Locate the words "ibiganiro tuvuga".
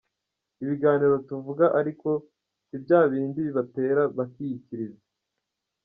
0.61-1.65